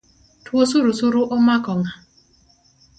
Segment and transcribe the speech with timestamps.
[0.47, 1.93] Tuo surusuru omako ng’a?